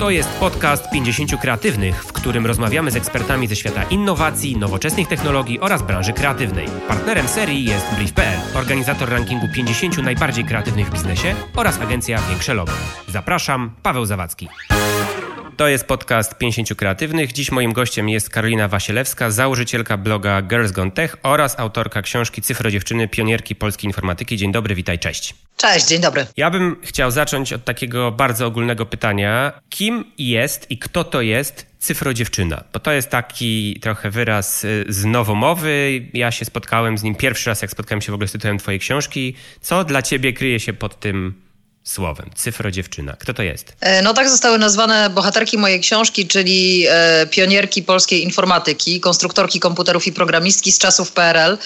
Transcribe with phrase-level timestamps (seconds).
[0.00, 5.60] To jest podcast 50 kreatywnych, w którym rozmawiamy z ekspertami ze świata innowacji, nowoczesnych technologii
[5.60, 6.66] oraz branży kreatywnej.
[6.88, 12.72] Partnerem serii jest Brief.pl, organizator rankingu 50 najbardziej kreatywnych w biznesie oraz agencja Większe Logo.
[13.08, 14.48] Zapraszam, Paweł Zawadzki.
[15.56, 17.32] To jest podcast 50 kreatywnych.
[17.32, 22.70] Dziś moim gościem jest Karolina Wasielewska, założycielka bloga Girls Gone Tech oraz autorka książki Cyfro
[22.70, 24.36] Dziewczyny, pionierki polskiej informatyki.
[24.36, 25.34] Dzień dobry, witaj, cześć.
[25.60, 26.26] Cześć, dzień dobry.
[26.36, 29.52] Ja bym chciał zacząć od takiego bardzo ogólnego pytania.
[29.70, 32.64] Kim jest i kto to jest cyfrodziewczyna?
[32.72, 36.04] Bo to jest taki trochę wyraz y, z nowomowy.
[36.12, 38.80] Ja się spotkałem z nim pierwszy raz, jak spotkałem się w ogóle z tytułem twojej
[38.80, 39.34] książki.
[39.60, 41.34] Co dla ciebie kryje się pod tym
[41.84, 42.30] słowem.
[42.36, 43.16] Cyfrodziewczyna.
[43.18, 43.72] Kto to jest?
[43.80, 50.06] E, no tak zostały nazwane bohaterki mojej książki, czyli e, pionierki polskiej informatyki, konstruktorki komputerów
[50.06, 51.58] i programistki z czasów PRL.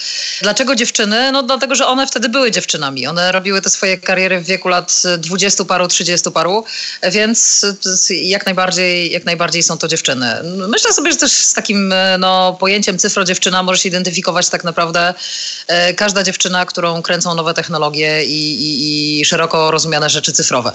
[0.42, 1.32] Dlaczego dziewczyny?
[1.32, 3.06] No dlatego, że one wtedy były dziewczynami.
[3.06, 6.64] One robiły te swoje kariery w wieku lat 20 paru, 30 paru,
[7.12, 7.66] więc
[8.10, 10.26] jak najbardziej, jak najbardziej są to dziewczyny.
[10.68, 15.14] Myślę sobie, że też z takim e, no, pojęciem cyfrodziewczyna może się identyfikować tak naprawdę
[15.66, 20.72] e, każda dziewczyna, którą kręcą nowe technologie i, i, i szeroko rozumiane rzeczy cyfrowe.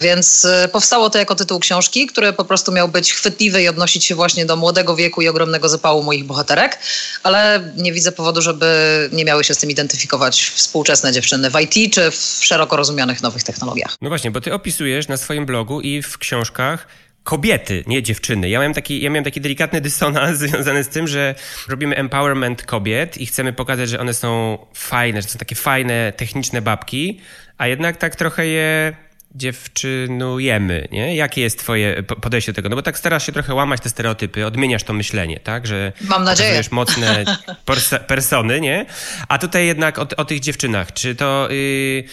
[0.00, 4.04] Więc y, powstało to jako tytuł książki, który po prostu miał być chwytliwy i odnosić
[4.04, 6.78] się właśnie do młodego wieku i ogromnego zapału moich bohaterek,
[7.22, 8.66] ale nie widzę powodu, żeby
[9.12, 13.42] nie miały się z tym identyfikować współczesne dziewczyny w IT czy w szeroko rozumianych nowych
[13.42, 13.96] technologiach.
[14.00, 16.86] No właśnie, bo ty opisujesz na swoim blogu i w książkach
[17.26, 18.48] kobiety, nie dziewczyny.
[18.48, 21.34] Ja miałem taki, ja miałem taki delikatny dysonans związany z tym, że
[21.68, 26.62] robimy empowerment kobiet i chcemy pokazać, że one są fajne, że są takie fajne, techniczne
[26.62, 27.20] babki,
[27.58, 28.96] a jednak tak trochę je
[29.36, 31.16] dziewczynujemy, nie?
[31.16, 32.68] Jakie jest twoje podejście do tego?
[32.68, 35.66] No bo tak starasz się trochę łamać te stereotypy, odmieniasz to myślenie, tak?
[35.66, 36.62] Że Mam nadzieję.
[36.70, 37.24] mocne
[38.08, 38.86] persony, nie?
[39.28, 40.92] A tutaj jednak o, o tych dziewczynach.
[40.92, 41.48] Czy to...
[41.50, 42.04] Yy,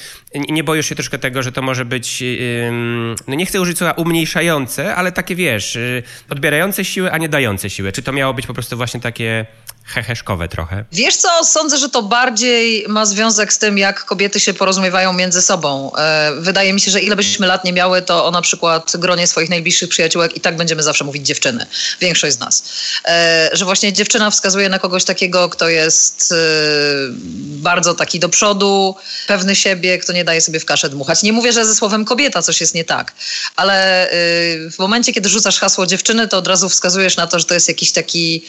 [0.49, 2.21] nie boisz się troszkę tego, że to może być...
[2.21, 2.71] Yy,
[3.27, 7.69] no nie chcę użyć słowa umniejszające, ale takie, wiesz, yy, odbierające siłę, a nie dające
[7.69, 7.91] siłę.
[7.91, 9.45] Czy to miało być po prostu właśnie takie
[9.85, 10.85] heheszkowe trochę.
[10.91, 15.41] Wiesz co, sądzę, że to bardziej ma związek z tym, jak kobiety się porozumiewają między
[15.41, 15.91] sobą.
[15.95, 19.27] E, wydaje mi się, że ile byśmy lat nie miały, to o na przykład gronie
[19.27, 21.65] swoich najbliższych przyjaciółek i tak będziemy zawsze mówić dziewczyny.
[21.99, 22.63] Większość z nas.
[23.05, 26.35] E, że właśnie dziewczyna wskazuje na kogoś takiego, kto jest e,
[27.61, 28.95] bardzo taki do przodu,
[29.27, 31.23] pewny siebie, kto nie daje sobie w kaszę dmuchać.
[31.23, 33.13] Nie mówię, że ze słowem kobieta coś jest nie tak,
[33.55, 34.09] ale
[34.71, 37.67] w momencie, kiedy rzucasz hasło dziewczyny, to od razu wskazujesz na to, że to jest
[37.67, 38.45] jakiś taki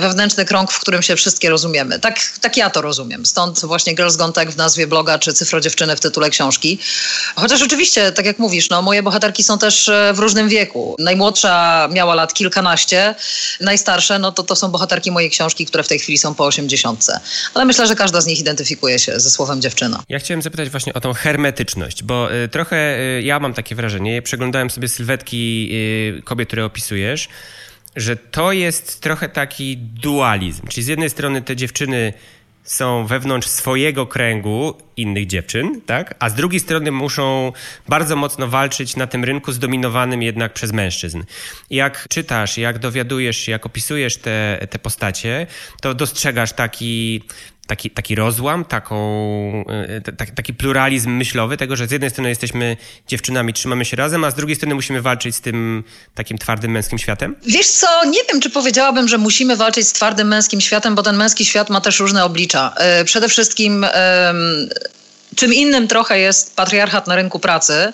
[0.00, 1.98] wewnętrzny krąg w którym się wszystkie rozumiemy.
[1.98, 3.26] Tak, tak ja to rozumiem.
[3.26, 6.78] Stąd właśnie Girls Gone Tech w nazwie bloga, czy Cyfro Dziewczyny w tytule książki.
[7.36, 10.96] Chociaż oczywiście, tak jak mówisz, no, moje bohaterki są też e, w różnym wieku.
[10.98, 13.14] Najmłodsza miała lat kilkanaście,
[13.60, 17.20] najstarsze, no to to są bohaterki mojej książki, które w tej chwili są po osiemdziesiątce.
[17.54, 20.02] Ale myślę, że każda z nich identyfikuje się ze słowem dziewczyna.
[20.08, 24.22] Ja chciałem zapytać właśnie o tą hermetyczność, bo y, trochę y, ja mam takie wrażenie,
[24.22, 25.68] przeglądałem sobie sylwetki
[26.18, 27.28] y, kobiet, które opisujesz,
[27.96, 30.66] że to jest trochę taki dualizm.
[30.66, 32.12] Czyli z jednej strony te dziewczyny
[32.64, 36.14] są wewnątrz swojego kręgu innych dziewczyn, tak?
[36.18, 37.52] A z drugiej strony muszą
[37.88, 41.22] bardzo mocno walczyć na tym rynku zdominowanym jednak przez mężczyzn.
[41.70, 45.46] Jak czytasz, jak dowiadujesz jak opisujesz te, te postacie,
[45.80, 47.22] to dostrzegasz taki
[47.70, 48.96] taki, taki rozłam, taką,
[49.68, 52.76] e, taki pluralizm myślowy, tego, że z jednej strony jesteśmy
[53.08, 56.98] dziewczynami, trzymamy się razem, a z drugiej strony musimy walczyć z tym takim twardym męskim
[56.98, 57.36] światem?
[57.46, 61.16] Wiesz co, nie wiem, czy powiedziałabym, że musimy walczyć z twardym męskim światem, bo ten
[61.16, 62.74] męski świat ma też różne oblicza.
[62.76, 63.86] E, przede wszystkim
[65.36, 67.92] czym innym trochę jest patriarchat na rynku pracy,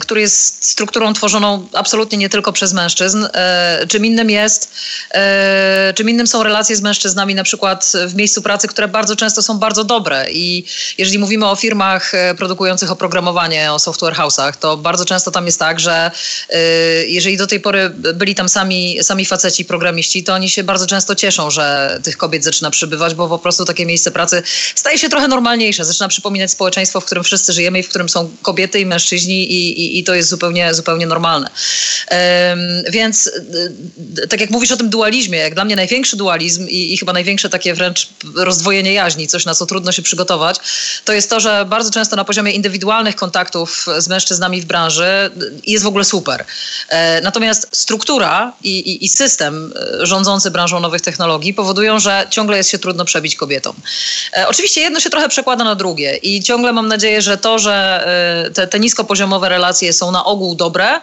[0.00, 3.26] który jest strukturą tworzoną absolutnie nie tylko przez mężczyzn.
[3.34, 4.72] E, czym innym jest,
[5.14, 9.42] e, czym innym są relacje z mężczyznami na przykład w miejscu pracy, które bardzo często
[9.42, 10.30] są bardzo dobre.
[10.30, 10.64] I
[10.98, 15.80] jeżeli mówimy o firmach produkujących oprogramowanie, o software house'ach, to bardzo często tam jest tak,
[15.80, 16.10] że
[17.06, 21.14] jeżeli do tej pory byli tam sami, sami faceci programiści, to oni się bardzo często
[21.14, 24.42] cieszą, że tych kobiet zaczyna przybywać, bo po prostu takie miejsce pracy
[24.74, 28.30] staje się trochę normalniejsze, zaczyna przypominać społeczeństwo, w którym wszyscy żyjemy i w którym są
[28.42, 31.50] kobiety i mężczyźni i, i, i to jest zupełnie, zupełnie normalne.
[32.90, 33.30] Więc
[34.22, 37.12] e, tak jak mówisz o tym dualizmie, jak dla mnie największy dualizm i, i chyba
[37.12, 40.56] największe takie wręcz rozdwojenie jaźni, coś na co trudno się przygotować,
[41.04, 45.30] to jest to, że bardzo często na poziomie indywidualnych kontaktów z mężczyznami w branży
[45.66, 46.44] jest w ogóle super.
[46.88, 52.56] E, natomiast struktura i, i, i system e, rządzący branżą nowych technologii powodują, że ciągle
[52.56, 53.76] jest się trudno przebić kobietom.
[54.46, 58.04] Oczywiście jedno się trochę przekłada na drugie i ciągle mam nadzieję, że to, że
[58.54, 61.00] te, te nisko poziomowe relacje są na ogół dobre,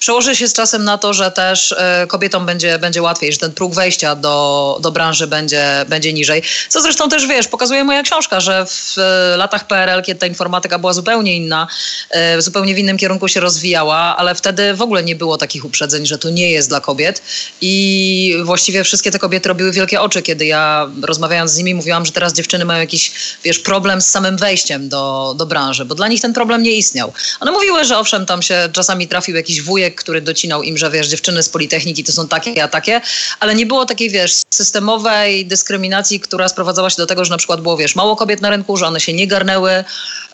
[0.00, 3.52] przełoży się z czasem na to, że też e, kobietom będzie, będzie łatwiej, że ten
[3.52, 6.42] próg wejścia do, do branży będzie, będzie niżej.
[6.68, 10.78] Co zresztą też wiesz, pokazuje moja książka, że w e, latach PRL, kiedy ta informatyka
[10.78, 11.66] była zupełnie inna,
[12.10, 16.06] e, zupełnie w innym kierunku się rozwijała, ale wtedy w ogóle nie było takich uprzedzeń,
[16.06, 17.22] że to nie jest dla kobiet.
[17.60, 22.12] I właściwie wszystkie te kobiety robiły wielkie oczy, kiedy ja rozmawiając z nimi mówiłam, że
[22.12, 23.12] teraz dziewczyny mają jakiś,
[23.44, 27.12] wiesz, problem z samym wejściem do, do branży, bo dla nich ten problem nie istniał.
[27.40, 31.08] One mówiły, że owszem, tam się czasami trafił jakiś wujek, który docinał im, że wiesz,
[31.08, 33.00] dziewczyny z Politechniki to są takie, a takie,
[33.40, 37.60] ale nie było takiej, wiesz, systemowej dyskryminacji, która sprowadzała się do tego, że na przykład
[37.60, 39.84] było, wiesz, mało kobiet na rynku, że one się nie garnęły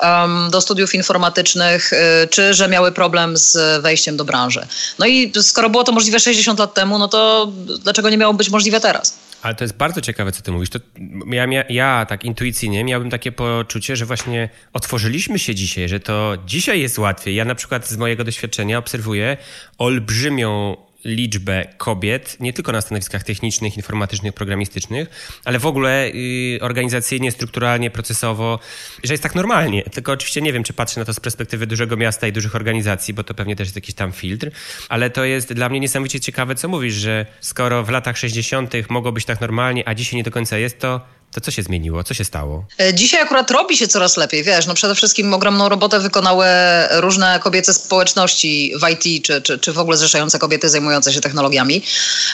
[0.02, 1.96] um, do studiów informatycznych, y,
[2.30, 4.66] czy że miały problem z wejściem do branży.
[4.98, 8.50] No i skoro było to możliwe 60 lat temu, no to dlaczego nie miało być
[8.50, 9.25] możliwe teraz?
[9.46, 10.70] Ale to jest bardzo ciekawe, co ty mówisz.
[10.70, 10.78] To
[11.26, 16.36] ja, ja, ja, tak intuicyjnie miałbym takie poczucie, że właśnie otworzyliśmy się dzisiaj, że to
[16.46, 17.34] dzisiaj jest łatwiej.
[17.34, 19.36] Ja na przykład z mojego doświadczenia obserwuję
[19.78, 20.76] olbrzymią
[21.06, 25.08] liczbę kobiet, nie tylko na stanowiskach technicznych, informatycznych, programistycznych,
[25.44, 28.58] ale w ogóle y, organizacyjnie, strukturalnie, procesowo,
[29.04, 29.82] że jest tak normalnie.
[29.82, 33.14] Tylko oczywiście nie wiem, czy patrzę na to z perspektywy dużego miasta i dużych organizacji,
[33.14, 34.50] bo to pewnie też jest jakiś tam filtr,
[34.88, 38.74] ale to jest dla mnie niesamowicie ciekawe, co mówisz, że skoro w latach 60.
[38.88, 42.04] mogło być tak normalnie, a dzisiaj nie do końca jest, to to co się zmieniło?
[42.04, 42.64] Co się stało?
[42.80, 46.46] E, dzisiaj akurat robi się coraz lepiej, wiesz, no przede wszystkim ogromną robotę wykonały
[46.90, 51.82] różne kobiece społeczności w IT, czy, czy, czy w ogóle zrzeszające kobiety zajmujące się technologiami,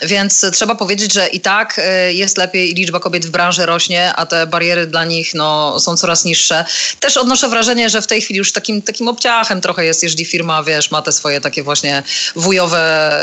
[0.02, 4.14] więc trzeba powiedzieć, że i tak e, jest lepiej i liczba kobiet w branży rośnie,
[4.14, 6.64] a te bariery dla nich no, są coraz niższe.
[7.00, 10.62] Też odnoszę wrażenie, że w tej chwili już takim, takim obciachem trochę jest, jeżeli firma,
[10.62, 12.02] wiesz, ma te swoje takie właśnie
[12.37, 12.78] wujowe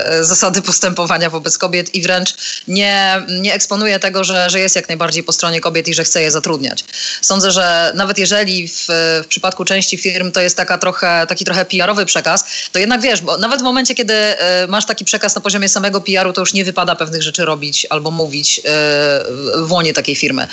[0.05, 2.33] e, zasady postępowania wobec kobiet i wręcz
[2.67, 6.21] nie, nie eksponuje tego, że, że jest jak najbardziej po stronie kobiet i że chce
[6.21, 6.85] je zatrudniać.
[7.21, 8.85] Sądzę, że nawet jeżeli w,
[9.23, 13.21] w przypadku części firm to jest taka trochę, taki trochę PR-owy przekaz, to jednak wiesz,
[13.21, 16.53] bo nawet w momencie, kiedy y, masz taki przekaz na poziomie samego PR-u, to już
[16.53, 18.61] nie wypada pewnych rzeczy robić albo mówić y,
[19.63, 20.47] w łonie takiej firmy.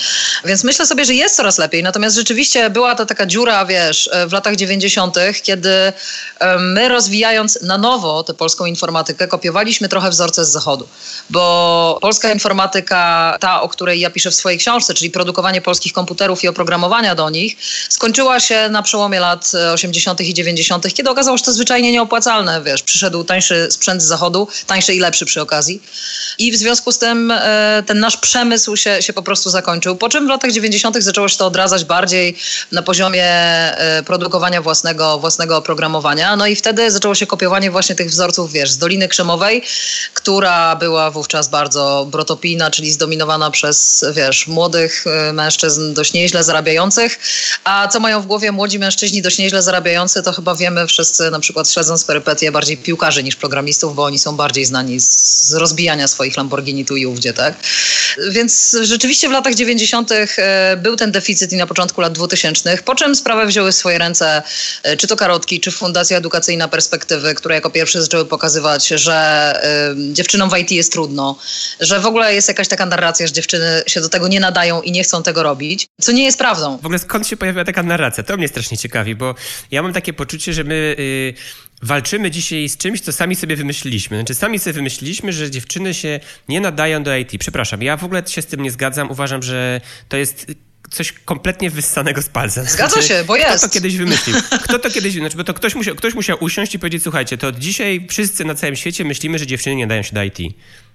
[0.44, 1.82] Więc myślę sobie, że jest coraz lepiej.
[1.82, 5.92] Natomiast rzeczywiście była to taka dziura, wiesz, w latach 90., kiedy
[6.58, 10.88] my rozwijając na nowo tę polską informatykę, kopiowaliśmy trochę wzorce z zachodu.
[11.30, 16.44] Bo polska informatyka, ta, o której ja piszę w swojej książce, czyli produkowanie polskich komputerów
[16.44, 17.56] i oprogramowania do nich,
[17.88, 20.20] skończyła się na przełomie lat 80.
[20.20, 22.62] i 90., kiedy okazało się to zwyczajnie nieopłacalne.
[22.62, 25.82] Wiesz, przyszedł tańszy sprzęt z zachodu, tańszy i lepszy przy okazji.
[26.38, 29.96] I w związku z tym e, ten nasz przemysł się, się po prostu zakończył.
[29.96, 31.02] Po czym w latach 90.
[31.02, 32.36] zaczęło się to odradzać bardziej
[32.72, 36.36] na poziomie e, produkowania własnego, własnego oprogramowania.
[36.36, 39.62] No i wtedy zaczęło się kopiowanie właśnie tych wzorców, wiesz, z Doliny Krzemowej,
[40.14, 44.85] która była wówczas bardzo brotopijna, czyli zdominowana przez, wiesz, młodych
[45.30, 47.18] Y, mężczyzn dość nieźle zarabiających.
[47.64, 51.40] A co mają w głowie młodzi mężczyźni dość nieźle zarabiający, to chyba wiemy wszyscy, na
[51.40, 56.36] przykład śledząc perypetie bardziej piłkarzy niż programistów, bo oni są bardziej znani z rozbijania swoich
[56.36, 57.54] Lamborghini tu i ówdzie, tak?
[58.30, 60.12] Więc rzeczywiście w latach 90.
[60.12, 60.26] Y,
[60.76, 64.42] był ten deficyt i na początku lat 2000, po czym sprawę wzięły w swoje ręce
[64.88, 69.16] y, czy to Karotki, czy Fundacja Edukacyjna Perspektywy, które jako pierwsze zaczęły pokazywać, że
[70.12, 71.38] dziewczynom w IT jest trudno,
[71.80, 74.92] że w ogóle jest jakaś taka narracja, że dziewczyny się do tego nie nadają i
[74.92, 76.76] nie chcą tego robić, co nie jest prawdą.
[76.76, 78.24] W ogóle skąd się pojawiła taka narracja?
[78.24, 79.34] To mnie strasznie ciekawi, bo
[79.70, 80.96] ja mam takie poczucie, że my...
[80.98, 84.16] Yy walczymy dzisiaj z czymś, co sami sobie wymyśliliśmy.
[84.16, 87.32] Znaczy, sami sobie wymyśliliśmy, że dziewczyny się nie nadają do IT.
[87.38, 89.10] Przepraszam, ja w ogóle się z tym nie zgadzam.
[89.10, 90.46] Uważam, że to jest
[90.90, 92.64] coś kompletnie wyssanego z palca.
[92.64, 93.58] Zgadza znaczy, się, bo jest.
[93.58, 94.36] Kto to kiedyś wymyślił?
[94.64, 97.52] Kto to kiedyś Znaczy, bo to ktoś musiał, ktoś musiał usiąść i powiedzieć, słuchajcie, to
[97.52, 100.38] dzisiaj wszyscy na całym świecie myślimy, że dziewczyny nie dają się do IT.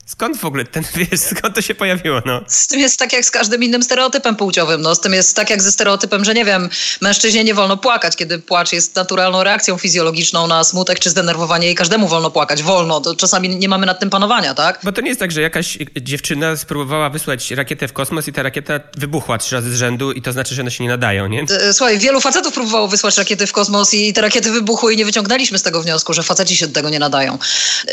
[0.06, 2.42] Skąd w ogóle ten, wiesz, skąd to się pojawiło, no?
[2.48, 4.96] Z tym jest tak jak z każdym innym stereotypem płciowym, no.
[4.96, 6.70] Z tym jest tak jak ze stereotypem, że nie wiem,
[7.02, 11.76] mężczyźnie nie wolno płakać, kiedy płacz jest naturalną reakcją fizjologiczną na smutek czy zdenerwowanie i
[11.76, 13.02] każdemu wolno płakać, wolno.
[13.02, 14.80] To czasami nie mamy nad tym panowania, tak?
[14.84, 18.44] Bo to nie jest tak, że jakaś dziewczyna spróbowała wysłać rakietę w kosmos i ta
[18.44, 21.46] rakieta wybuchła trzy razy z rzędu i to znaczy, że one się nie nadają, nie?
[21.74, 25.58] Słuchaj, wielu facetów próbowało wysłać rakiety w kosmos i te rakiety wybuchły i nie wyciągnęliśmy
[25.58, 27.38] z tego wniosku, że faceci się do tego nie nadają.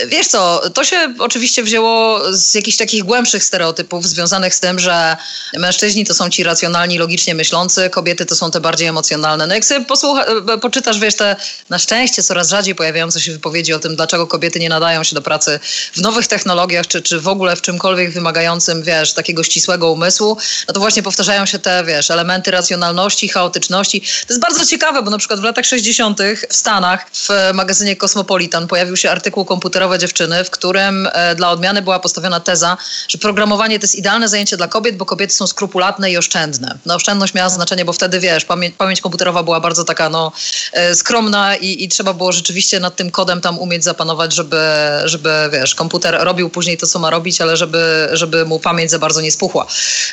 [0.09, 5.17] Wiesz co, to się oczywiście wzięło z jakichś takich głębszych stereotypów związanych z tym, że
[5.59, 9.47] mężczyźni to są ci racjonalni, logicznie myślący, kobiety to są te bardziej emocjonalne.
[9.47, 11.37] No jak sobie posłucha, e, poczytasz, wiesz, te
[11.71, 15.23] na szczęście coraz rzadziej pojawiające się wypowiedzi o tym, dlaczego kobiety nie nadają się do
[15.23, 15.61] pracy
[15.93, 20.37] w nowych technologiach, czy, czy w ogóle w czymkolwiek wymagającym, wiesz, takiego ścisłego umysłu,
[20.69, 24.00] no to właśnie powtarzają się te, wiesz, elementy racjonalności, chaotyczności.
[24.00, 26.19] To jest bardzo ciekawe, bo na przykład w latach 60.
[26.49, 31.83] w Stanach w magazynie Cosmopolitan pojawił się artykuł Komputerowe dziewczyny, w którym e, dla odmiany
[31.88, 32.76] była postawiona teza,
[33.09, 36.78] że programowanie to jest idealne zajęcie dla kobiet, bo kobiety są skrupulatne i oszczędne.
[36.87, 40.33] No oszczędność miała znaczenie, bo wtedy, wiesz, pamięć, pamięć komputerowa była bardzo taka, no,
[40.73, 44.61] e, skromna i, i trzeba było rzeczywiście nad tym kodem tam umieć zapanować, żeby,
[45.04, 48.99] żeby, wiesz, komputer robił później to, co ma robić, ale żeby, żeby mu pamięć za
[48.99, 49.66] bardzo nie spuchła.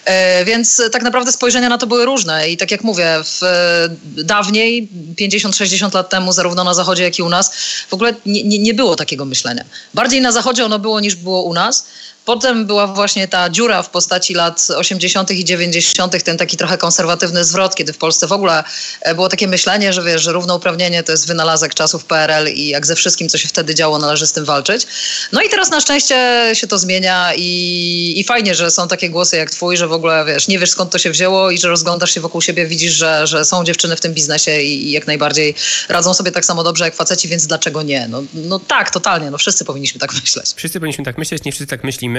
[0.05, 3.41] E, więc tak naprawdę spojrzenia na to były różne i tak jak mówię, w,
[4.23, 4.89] dawniej,
[5.21, 7.51] 50-60 lat temu, zarówno na Zachodzie, jak i u nas,
[7.89, 9.63] w ogóle nie, nie, nie było takiego myślenia.
[9.93, 11.64] Bardziej na Zachodzie ono było niż było u nas.
[11.65, 11.85] menos,
[12.25, 15.31] Potem była właśnie ta dziura w postaci lat 80.
[15.31, 18.63] i 90., ten taki trochę konserwatywny zwrot, kiedy w Polsce w ogóle
[19.01, 22.85] e, było takie myślenie, że wiesz, że równouprawnienie to jest wynalazek czasów PRL i jak
[22.85, 24.87] ze wszystkim, co się wtedy działo, należy z tym walczyć.
[25.31, 29.37] No i teraz na szczęście się to zmienia i, i fajnie, że są takie głosy
[29.37, 32.13] jak twój, że w ogóle wiesz, nie wiesz skąd to się wzięło i że rozglądasz
[32.13, 35.55] się wokół siebie, widzisz, że, że są dziewczyny w tym biznesie i, i jak najbardziej
[35.89, 38.07] radzą sobie tak samo dobrze jak faceci, więc dlaczego nie?
[38.07, 40.53] No, no tak, totalnie, no wszyscy powinniśmy tak myśleć.
[40.55, 42.14] Wszyscy powinniśmy tak myśleć, nie wszyscy tak myślimy.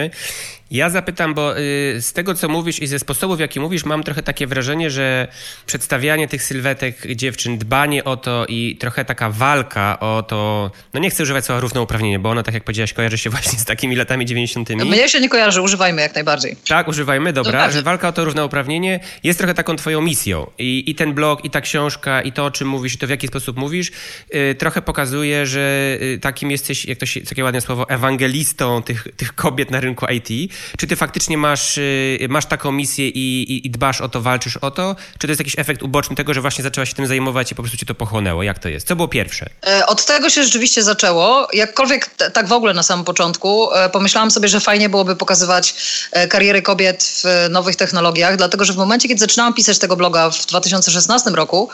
[0.71, 1.63] Ja zapytam, bo y,
[2.03, 5.29] z tego, co mówisz i ze sposobu, w jaki mówisz, mam trochę takie wrażenie, że
[5.67, 11.11] przedstawianie tych sylwetek dziewczyn, dbanie o to i trochę taka walka o to, no nie
[11.11, 14.27] chcę używać słowa równouprawnienie, bo ono, tak jak powiedziałaś, kojarzy się właśnie z takimi latami
[14.27, 14.71] 90.
[14.71, 16.57] Mnie się nie kojarzy, używajmy jak najbardziej.
[16.69, 20.51] Tak, używajmy, dobra, że walka o to równouprawnienie jest trochę taką twoją misją.
[20.59, 23.11] I, i ten blog, i ta książka, i to, o czym mówisz, i to w
[23.11, 23.91] jaki sposób mówisz,
[24.35, 29.09] y, trochę pokazuje, że y, takim jesteś, jak to się, takie ładne słowo, ewangelistą tych,
[29.17, 30.53] tych kobiet na rynku IT.
[30.79, 34.57] Czy ty faktycznie masz, y, masz taką misję i, i, i, dbasz o to, walczysz
[34.57, 34.97] o to?
[35.19, 37.63] Czy to jest jakiś efekt uboczny tego, że właśnie zaczęłaś się tym zajmować i po
[37.63, 38.43] prostu cię to pochłonęło?
[38.43, 38.87] Jak to jest?
[38.87, 39.47] Co było pierwsze?
[39.67, 41.49] E, od tego się rzeczywiście zaczęło.
[41.53, 45.75] Jakkolwiek tak w ogóle na samym początku e, pomyślałam sobie, że fajnie byłoby pokazywać
[46.13, 50.31] e, kariery kobiet w nowych technologiach, dlatego że w momencie, kiedy zaczynałam pisać tego bloga
[50.31, 51.69] w 2016 roku,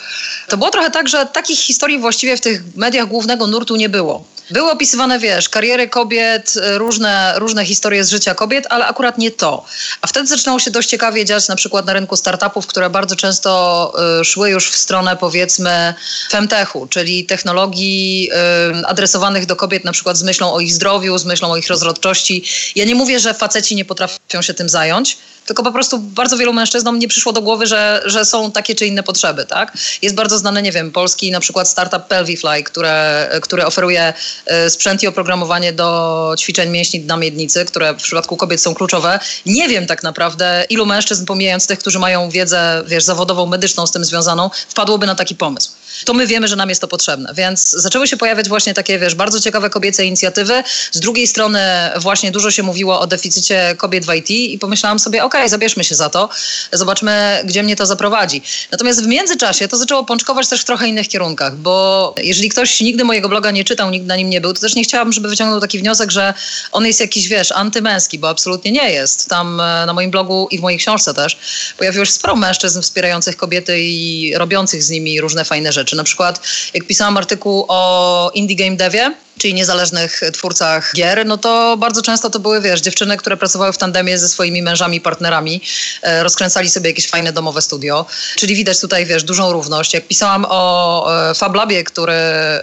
[0.49, 4.25] to było trochę tak, że takich historii właściwie w tych mediach głównego nurtu nie było.
[4.51, 9.65] Były opisywane, wiesz, kariery kobiet, różne, różne historie z życia kobiet, ale akurat nie to.
[10.01, 13.93] A wtedy zaczynało się dość ciekawie dziać na przykład na rynku startupów, które bardzo często
[14.21, 15.95] y, szły już w stronę powiedzmy
[16.31, 18.31] femtechu, czyli technologii
[18.81, 21.69] y, adresowanych do kobiet na przykład z myślą o ich zdrowiu, z myślą o ich
[21.69, 22.45] rozrodczości.
[22.77, 25.17] Ja nie mówię, że faceci nie potrafią się tym zająć,
[25.47, 28.87] tylko po prostu bardzo wielu mężczyznom nie przyszło do głowy, że, że są takie czy
[28.87, 29.73] inne potrzeby, tak?
[30.03, 34.15] Jest bardzo znany, nie wiem, polski na przykład startup Pelvifly, które, które oferuje
[34.47, 39.21] e, sprzęt i oprogramowanie do ćwiczeń mięśni na miednicy, które w przypadku kobiet są kluczowe.
[39.47, 43.93] Nie wiem tak naprawdę, ilu mężczyzn, pomijając tych, którzy mają wiedzę, wiesz, zawodową, medyczną z
[43.93, 45.71] tym związaną, wpadłoby na taki pomysł.
[46.05, 49.15] To my wiemy, że nam jest to potrzebne, więc zaczęły się pojawiać właśnie takie, wiesz,
[49.15, 50.63] bardzo ciekawe kobiece inicjatywy.
[50.93, 51.61] Z drugiej strony
[51.97, 55.85] właśnie dużo się mówiło o deficycie kobiet w IT i pomyślałam sobie, okej, okay, zabierzmy
[55.85, 56.29] się za to,
[56.73, 58.43] zobaczmy, gdzie mnie to zaprowadzi.
[58.71, 63.05] Natomiast w międzyczasie to zaczęło pączkować też w trochę innych kierunkach, bo jeżeli ktoś nigdy
[63.05, 65.61] mojego bloga nie czytał, nigdy na nim nie był, to też nie chciałabym, żeby wyciągnął
[65.61, 66.35] taki wniosek, że
[66.73, 69.29] on jest jakiś, wiesz, antymęski, bo absolutnie nie jest.
[69.29, 71.39] Tam e, na moim blogu i w mojej książce też
[71.79, 75.82] pojawiło się sporo mężczyzn wspierających kobiety i robiących z nimi różne fajne rzeczy.
[75.97, 76.41] Na przykład
[76.75, 82.31] jak pisałam artykuł o indie game devie, czyli niezależnych twórcach gier, no to bardzo często
[82.31, 85.63] to były, wiesz, dziewczyny, które pracowały w tandemie ze swoimi mężami, partnerami,
[86.03, 89.95] e, rozkręcali sobie jakieś fajne domowe studio, czyli widać tutaj, wiesz, dużą równość.
[89.95, 92.61] Jak pisałam o e, Fablabie, który e,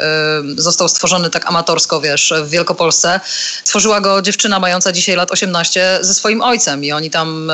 [0.57, 3.19] został stworzony tak amatorsko, wiesz, w Wielkopolsce,
[3.63, 7.51] stworzyła go dziewczyna mająca dzisiaj lat 18 ze swoim ojcem i oni tam,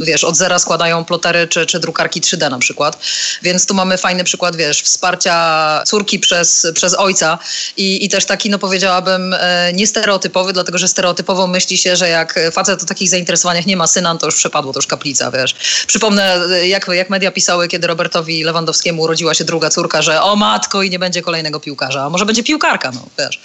[0.00, 2.98] wiesz, od zera składają plotery czy, czy drukarki 3D na przykład,
[3.42, 7.38] więc tu mamy fajny przykład, wiesz, wsparcia córki przez, przez ojca
[7.76, 12.40] i, i też taki no powiedziałabym, e, niestereotypowy, dlatego że stereotypowo myśli się, że jak
[12.52, 15.54] facet o takich zainteresowaniach nie ma syna, to już przepadło, to już kaplica, wiesz.
[15.86, 20.36] Przypomnę, e, jak, jak media pisały, kiedy Robertowi Lewandowskiemu urodziła się druga córka, że o
[20.36, 23.40] matko i nie będzie kolejnego piłkarza, a może będzie piłkarka, no wiesz.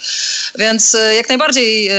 [0.58, 1.90] Więc e, jak najbardziej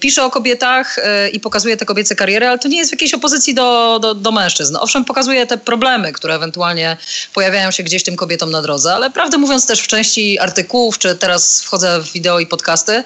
[0.00, 0.96] pisze o kobietach
[1.32, 4.32] i pokazuje te kobiece kariery, ale to nie jest w jakiejś opozycji do, do, do
[4.32, 4.76] mężczyzn.
[4.80, 6.96] Owszem, pokazuje te problemy, które ewentualnie
[7.34, 11.16] pojawiają się gdzieś tym kobietom na drodze, ale prawdę mówiąc też w części artykułów, czy
[11.16, 13.04] teraz wchodzę w wideo i podcasty,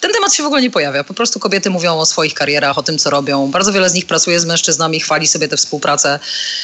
[0.00, 1.04] ten temat się w ogóle nie pojawia.
[1.04, 3.50] Po prostu kobiety mówią o swoich karierach, o tym, co robią.
[3.50, 6.18] Bardzo wiele z nich pracuje z mężczyznami, chwali sobie tę współpracę.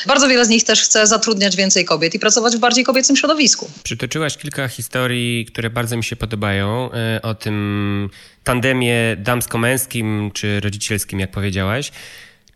[0.07, 3.71] Bardzo wiele z nich też chce zatrudniać więcej kobiet i pracować w bardziej kobiecym środowisku.
[3.83, 8.11] Przytoczyłaś kilka historii, które bardzo mi się podobają e, o tym
[8.45, 11.93] tandemie damsko-męskim czy rodzicielskim, jak powiedziałaś.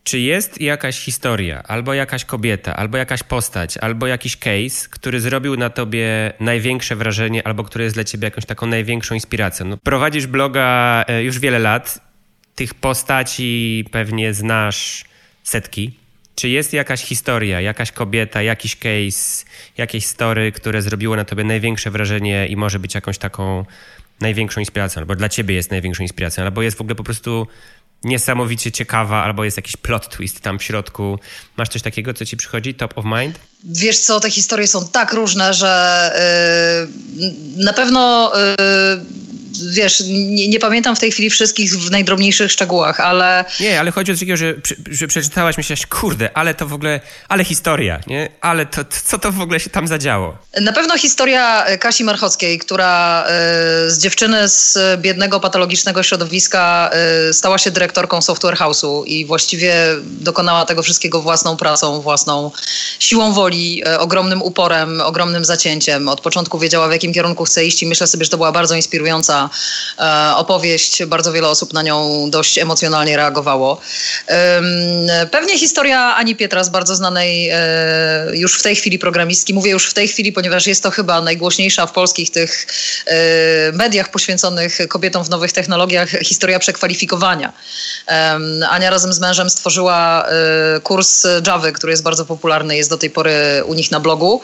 [0.09, 5.57] Czy jest jakaś historia, albo jakaś kobieta, albo jakaś postać, albo jakiś case, który zrobił
[5.57, 9.67] na tobie największe wrażenie, albo który jest dla ciebie jakąś taką największą inspiracją?
[9.67, 12.00] No, prowadzisz bloga e, już wiele lat,
[12.55, 15.05] tych postaci pewnie znasz
[15.43, 15.93] setki.
[16.35, 19.45] Czy jest jakaś historia, jakaś kobieta, jakiś case,
[19.79, 23.65] jakieś story, które zrobiło na tobie największe wrażenie i może być jakąś taką
[24.21, 27.47] największą inspiracją, albo dla ciebie jest największą inspiracją, albo jest w ogóle po prostu
[28.05, 31.19] niesamowicie ciekawa, albo jest jakiś plot twist tam w środku.
[31.57, 33.38] Masz coś takiego, co ci przychodzi top of mind?
[33.64, 36.12] Wiesz co, te historie są tak różne, że
[37.17, 39.38] yy, na pewno yy,
[39.71, 43.45] wiesz, nie, nie, pamiętam w tej chwili wszystkich w najdrobniejszych szczegółach, ale...
[43.61, 44.55] Nie, ale chodzi o takiego, że,
[44.91, 48.29] że przeczytałaś, myślałaś, kurde, ale to w ogóle, ale historia, nie?
[48.41, 50.38] Ale to, co to w ogóle się tam zadziało?
[50.61, 53.25] Na pewno historia Kasi Marchockiej, która
[53.87, 56.91] y, z dziewczyny z biednego, patologicznego środowiska
[57.29, 62.50] y, stała się dyrektorką software house'u i właściwie dokonała tego wszystkiego własną pracą, własną
[62.99, 66.09] siłą woli, y, ogromnym uporem, ogromnym zacięciem.
[66.09, 68.75] Od początku wiedziała, w jakim kierunku chce iść i myślę sobie, że to była bardzo
[68.75, 69.48] inspirująca
[69.99, 71.05] E, opowieść.
[71.05, 73.81] Bardzo wiele osób na nią dość emocjonalnie reagowało.
[75.31, 77.57] Pewnie historia Ani Pietras, bardzo znanej e,
[78.33, 79.55] już w tej chwili programistki.
[79.55, 82.67] Mówię już w tej chwili, ponieważ jest to chyba najgłośniejsza w polskich tych
[83.07, 83.17] e,
[83.73, 87.52] mediach poświęconych kobietom w nowych technologiach historia przekwalifikowania.
[88.71, 90.26] Ania razem z mężem stworzyła
[90.83, 94.40] kurs Java, który jest bardzo popularny, jest do tej pory u nich na blogu,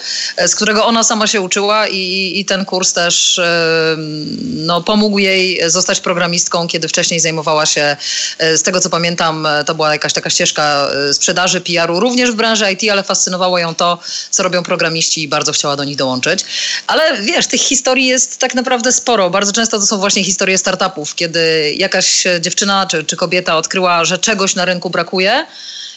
[0.46, 3.40] z którego ona sama się uczyła i, i ten kurs też
[4.42, 7.96] no, pomógł jej zostać programistką, kiedy wcześniej zajmowała się,
[8.38, 12.30] e, z tego co pamiętam, e, to była jakaś taka ścieżka e, sprzedaży, PR-u, również
[12.30, 13.98] w branży IT, ale fascynowało ją to,
[14.30, 16.44] co robią programiści i bardzo chciała do nich dołączyć.
[16.86, 19.30] Ale wiesz, tych historii jest tak naprawdę sporo.
[19.30, 24.18] Bardzo często to są właśnie historie startupów, kiedy jakaś dziewczyna czy, czy kobieta odkryła, że
[24.18, 25.46] czegoś na rynku brakuje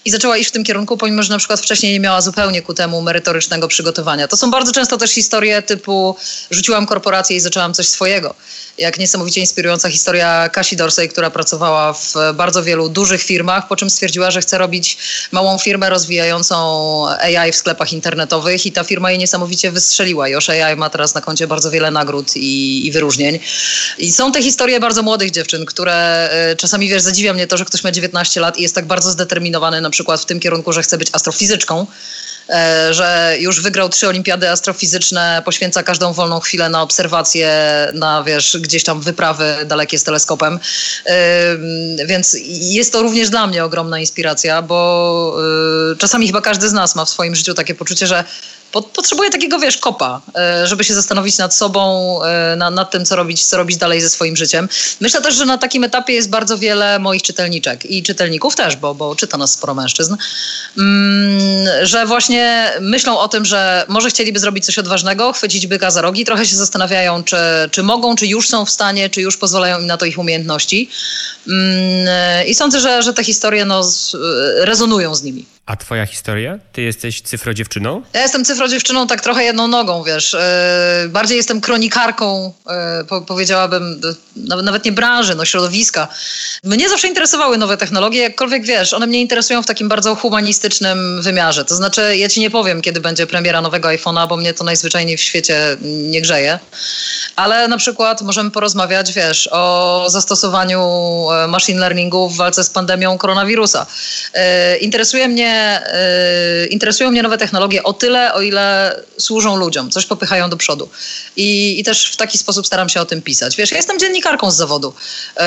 [0.05, 2.73] i zaczęła iść w tym kierunku, pomimo że na przykład wcześniej nie miała zupełnie ku
[2.73, 4.27] temu merytorycznego przygotowania.
[4.27, 6.15] To są bardzo często też historie typu
[6.51, 8.35] rzuciłam korporację i zaczęłam coś swojego.
[8.77, 13.89] Jak niesamowicie inspirująca historia Kasi Dorsey, która pracowała w bardzo wielu dużych firmach, po czym
[13.89, 14.97] stwierdziła, że chce robić
[15.31, 16.57] małą firmę rozwijającą
[17.07, 20.27] AI w sklepach internetowych i ta firma jej niesamowicie wystrzeliła.
[20.27, 23.39] Już AI ma teraz na koncie bardzo wiele nagród i, i wyróżnień.
[23.97, 27.65] I są te historie bardzo młodych dziewczyn, które y, czasami, wiesz, zadziwia mnie to, że
[27.65, 30.83] ktoś ma 19 lat i jest tak bardzo zdeterminowany na przykład w tym kierunku, że
[30.83, 31.87] chce być astrofizyczką,
[32.91, 37.51] że już wygrał trzy olimpiady astrofizyczne, poświęca każdą wolną chwilę na obserwacje,
[37.93, 40.59] na wiesz, gdzieś tam wyprawy dalekie z teleskopem.
[41.05, 41.15] E,
[42.05, 45.37] więc jest to również dla mnie ogromna inspiracja, bo
[45.91, 48.23] e, czasami chyba każdy z nas ma w swoim życiu takie poczucie, że
[48.71, 53.15] potrzebuję takiego, wiesz, kopa, e, żeby się zastanowić nad sobą, e, nad, nad, tym, co
[53.15, 54.69] robić, co robić dalej ze swoim życiem.
[54.99, 58.95] Myślę też, że na takim etapie jest bardzo wiele moich czytelniczek i czytelników też, bo,
[58.95, 60.15] bo czyta nas sporo mężczyzn,
[60.77, 62.36] mm, że właśnie
[62.81, 66.55] myślą o tym, że może chcieliby zrobić coś odważnego, chwycić byka za rogi, trochę się
[66.55, 67.37] zastanawiają, czy,
[67.71, 70.89] czy mogą, czy już są w stanie, czy już pozwalają im na to ich umiejętności.
[71.47, 73.81] Mm, I sądzę, że, że te historie no,
[74.59, 75.56] rezonują z nimi.
[75.67, 76.59] A twoja historia?
[76.71, 78.01] Ty jesteś cyfrodziewczyną?
[78.13, 80.33] Ja jestem cyfrodziewczyną tak trochę jedną nogą, wiesz.
[81.03, 82.53] Yy, bardziej jestem kronikarką,
[83.09, 84.01] po, powiedziałabym,
[84.35, 86.07] nawet, nawet nie branży, no środowiska.
[86.63, 91.65] Mnie zawsze interesowały nowe technologie, jakkolwiek wiesz, one mnie interesują w takim bardzo humanistycznym wymiarze.
[91.65, 95.17] To znaczy, ja ci nie powiem, kiedy będzie premiera nowego iPhone'a, bo mnie to najzwyczajniej
[95.17, 96.59] w świecie nie grzeje.
[97.35, 100.81] Ale na przykład możemy porozmawiać, wiesz, o zastosowaniu
[101.31, 103.85] e, machine learningu w walce z pandemią koronawirusa.
[104.81, 105.56] Interesuje mnie
[106.63, 110.89] Y, interesują mnie nowe technologie o tyle, o ile służą ludziom, coś popychają do przodu.
[111.35, 113.55] I, I, też w taki sposób staram się o tym pisać.
[113.55, 114.93] Wiesz, ja jestem dziennikarką z zawodu.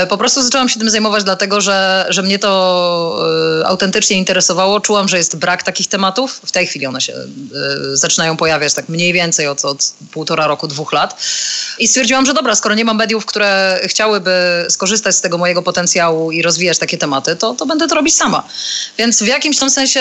[0.04, 3.26] Y, po prostu zaczęłam się tym zajmować dlatego, że, że mnie to
[3.60, 4.80] y, autentycznie interesowało.
[4.80, 6.40] Czułam, że jest brak takich tematów.
[6.44, 7.12] W tej chwili one się
[7.92, 11.22] zaczynają pojawiać tak mniej więcej od, od półtora roku, dwóch lat.
[11.78, 14.30] I stwierdziłam, że dobra, skoro nie mam mediów, które chciałyby
[14.68, 18.44] skorzystać z tego mojego potencjału i rozwijać takie tematy, to, to będę to robić sama.
[18.98, 19.99] Więc w jakimś tam sensie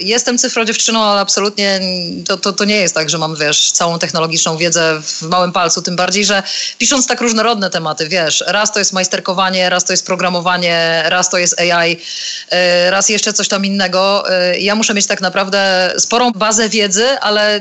[0.00, 1.80] jestem cyfrodziewczyną, ale absolutnie
[2.26, 5.82] to, to, to nie jest tak, że mam, wiesz, całą technologiczną wiedzę w małym palcu,
[5.82, 6.42] tym bardziej, że
[6.78, 11.38] pisząc tak różnorodne tematy, wiesz, raz to jest majsterkowanie, raz to jest programowanie, raz to
[11.38, 14.24] jest AI, y, raz jeszcze coś tam innego.
[14.52, 17.60] Y, ja muszę mieć tak naprawdę sporą bazę wiedzy, ale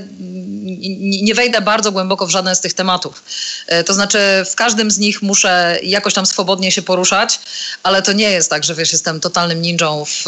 [1.22, 3.24] nie wejdę bardzo głęboko w żaden z tych tematów.
[3.74, 4.20] Y, to znaczy
[4.52, 7.40] w każdym z nich muszę jakoś tam swobodnie się poruszać,
[7.84, 10.24] ale to nie jest tak, że wiesz, jestem totalnym ninją w,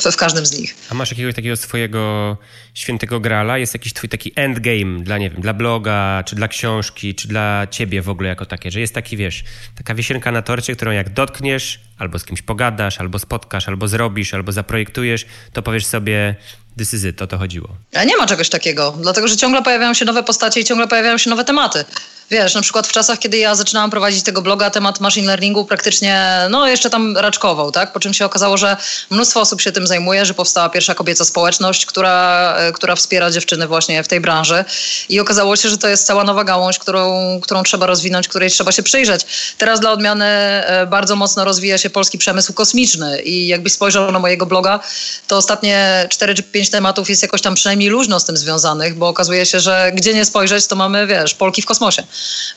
[0.00, 0.74] w, w każdym z nich.
[0.90, 2.36] A masz jakiegoś takiego swojego
[2.74, 3.58] świętego grala?
[3.58, 7.66] Jest jakiś twój taki endgame dla, nie wiem, dla bloga, czy dla książki, czy dla
[7.70, 9.44] ciebie w ogóle jako takie, że jest taki, wiesz,
[9.74, 14.34] taka wisienka na torcie, którą jak dotkniesz, albo z kimś pogadasz, albo spotkasz, albo zrobisz,
[14.34, 16.34] albo zaprojektujesz, to powiesz sobie,
[16.78, 17.68] this is it, o to chodziło.
[17.94, 21.18] A nie ma czegoś takiego, dlatego że ciągle pojawiają się nowe postacie i ciągle pojawiają
[21.18, 21.84] się nowe tematy.
[22.30, 26.26] Wiesz, na przykład w czasach, kiedy ja zaczynałam prowadzić tego bloga, temat machine learningu praktycznie,
[26.50, 27.92] no jeszcze tam raczkował, tak?
[27.92, 28.76] Po czym się okazało, że
[29.10, 33.66] mnóstwo osób się tym zajmuje, że powstała pierwsza kobieca społeczność, która, e, która wspiera dziewczyny
[33.66, 34.64] właśnie w tej branży.
[35.08, 38.72] I okazało się, że to jest cała nowa gałąź, którą, którą trzeba rozwinąć, której trzeba
[38.72, 39.26] się przyjrzeć.
[39.58, 44.18] Teraz dla odmiany e, bardzo mocno rozwija się polski przemysł kosmiczny i jakbyś spojrzał na
[44.18, 44.80] mojego bloga,
[45.28, 49.08] to ostatnie 4 czy 5 tematów jest jakoś tam przynajmniej luźno z tym związanych, bo
[49.08, 52.02] okazuje się, że gdzie nie spojrzeć, to mamy, wiesz, Polki w kosmosie.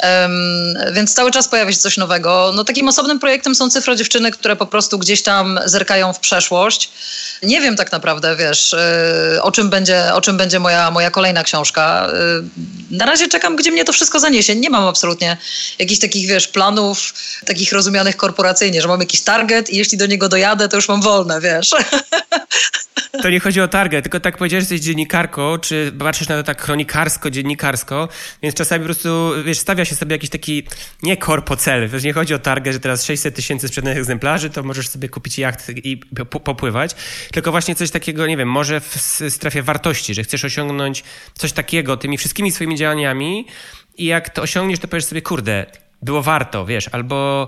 [0.03, 2.51] Um, więc cały czas pojawia się coś nowego.
[2.55, 6.91] No takim osobnym projektem są cyfro dziewczyny, które po prostu gdzieś tam zerkają w przeszłość.
[7.43, 11.43] Nie wiem tak naprawdę, wiesz, y, o czym będzie, o czym będzie moja, moja kolejna
[11.43, 12.09] książka.
[12.91, 14.55] Y, na razie czekam, gdzie mnie to wszystko zaniesie.
[14.55, 15.37] Nie mam absolutnie
[15.79, 17.13] jakichś takich, wiesz, planów
[17.45, 21.01] takich rozumianych korporacyjnie, że mam jakiś target i jeśli do niego dojadę, to już mam
[21.01, 21.69] wolne, wiesz.
[23.21, 26.43] To nie chodzi o target, tylko tak powiedziałeś, że jesteś dziennikarką, czy patrzysz na to
[26.43, 28.09] tak kronikarsko, dziennikarsko,
[28.43, 30.63] więc czasami po prostu, wiesz, stawia się sobie jakiś taki,
[31.03, 34.63] nie korpo cel, wiesz, nie chodzi o target, że teraz 600 tysięcy sprzedanych egzemplarzy, to
[34.63, 35.97] możesz sobie kupić jacht i
[36.43, 36.95] popływać,
[37.31, 38.95] tylko właśnie coś takiego, nie wiem, może w
[39.29, 43.45] strefie wartości, że chcesz osiągnąć coś takiego tymi wszystkimi swoimi działaniami
[43.97, 45.65] i jak to osiągniesz, to powiesz sobie, kurde,
[46.01, 47.47] było warto, wiesz, albo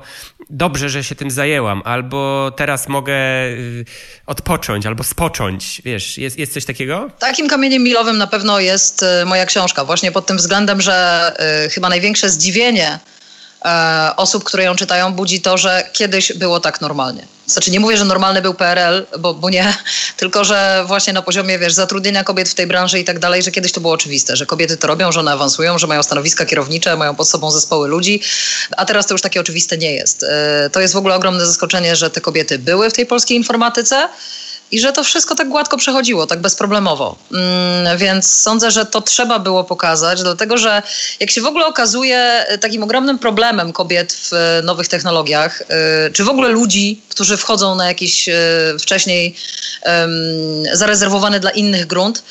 [0.50, 3.14] dobrze, że się tym zajęłam, albo teraz mogę
[3.48, 3.86] y,
[4.26, 7.10] odpocząć, albo spocząć, wiesz, jest, jest coś takiego?
[7.20, 11.34] Takim kamieniem milowym na pewno jest y, moja książka, właśnie pod tym względem, że
[11.66, 13.00] y, chyba największe zdziwienie
[13.66, 17.28] E, osób, które ją czytają, budzi to, że kiedyś było tak normalnie.
[17.46, 19.74] Znaczy nie mówię, że normalny był PRL, bo, bo nie,
[20.18, 23.52] tylko że właśnie na poziomie, wiesz, zatrudnienia kobiet w tej branży i tak dalej, że
[23.52, 26.96] kiedyś to było oczywiste, że kobiety to robią, że one awansują, że mają stanowiska kierownicze,
[26.96, 28.22] mają pod sobą zespoły ludzi,
[28.78, 30.24] a teraz to już takie oczywiste nie jest.
[30.24, 34.10] E, to jest w ogóle ogromne zaskoczenie, że te kobiety były w tej polskiej informatyce,
[34.72, 37.16] i że to wszystko tak gładko przechodziło, tak bezproblemowo.
[37.32, 40.84] Mm, więc sądzę, że to trzeba było pokazać, dlatego że
[41.20, 46.24] jak się w ogóle okazuje, takim ogromnym problemem kobiet w e, nowych technologiach, e, czy
[46.24, 48.34] w ogóle ludzi, którzy wchodzą na jakiś e,
[48.80, 49.36] wcześniej
[50.74, 52.24] zarezerwowany dla innych grunt,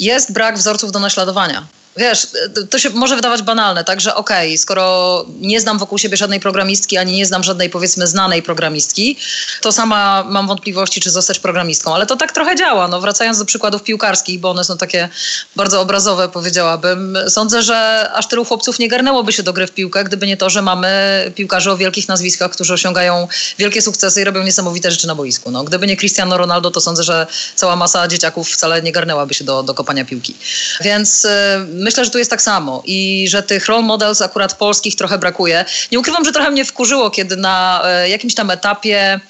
[0.00, 1.66] jest brak wzorców do naśladowania.
[1.96, 2.26] Wiesz,
[2.70, 6.40] to się może wydawać banalne, tak, że okej, okay, skoro nie znam wokół siebie żadnej
[6.40, 9.16] programistki, ani nie znam żadnej powiedzmy znanej programistki,
[9.60, 12.88] to sama mam wątpliwości, czy zostać programistką, ale to tak trochę działa.
[12.88, 15.08] No, wracając do przykładów piłkarskich, bo one są takie
[15.56, 20.04] bardzo obrazowe, powiedziałabym, sądzę, że aż tylu chłopców nie garnęłoby się do gry w piłkę,
[20.04, 20.92] gdyby nie to, że mamy
[21.34, 23.28] piłkarzy o wielkich nazwiskach, którzy osiągają
[23.58, 25.50] wielkie sukcesy i robią niesamowite rzeczy na boisku.
[25.50, 29.44] No, gdyby nie Cristiano Ronaldo, to sądzę, że cała masa dzieciaków wcale nie garnęłaby się
[29.44, 30.34] do, do kopania piłki.
[30.80, 31.26] Więc
[31.82, 35.64] myślę, że tu jest tak samo i że tych role models akurat polskich trochę brakuje.
[35.92, 39.20] Nie ukrywam, że trochę mnie wkurzyło, kiedy na e, jakimś tam etapie,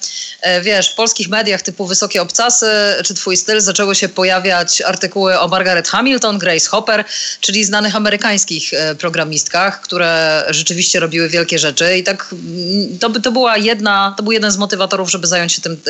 [0.41, 2.71] e, wiesz, w polskich mediach typu Wysokie Obcasy
[3.05, 7.05] czy Twój styl zaczęły się pojawiać artykuły o Margaret Hamilton, Grace Hopper,
[7.41, 13.31] czyli znanych amerykańskich e, programistkach, które rzeczywiście robiły wielkie rzeczy i tak mm, to, to
[13.31, 15.81] była jedna, to był jeden z motywatorów, żeby zająć się tym,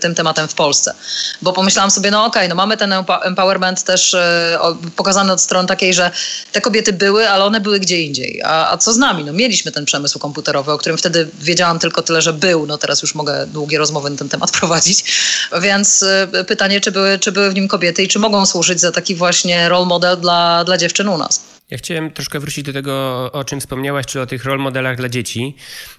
[0.00, 0.94] tym tematem w Polsce.
[1.42, 4.16] Bo pomyślałam sobie, no okej, okay, no mamy ten empowerment też
[4.96, 6.10] pokazany od strony takiej, że że
[6.52, 8.42] te kobiety były, ale one były gdzie indziej.
[8.44, 9.24] A, a co z nami?
[9.24, 12.66] No, mieliśmy ten przemysł komputerowy, o którym wtedy wiedziałam tylko tyle, że był.
[12.66, 15.04] No teraz już mogę długie rozmowy na ten temat prowadzić.
[15.62, 18.92] Więc y, pytanie, czy były, czy były w nim kobiety i czy mogą służyć za
[18.92, 21.51] taki właśnie role model dla, dla dziewczyn u nas.
[21.72, 25.08] Ja chciałem troszkę wrócić do tego, o czym wspomniałaś, czyli o tych role modelach dla
[25.08, 25.56] dzieci,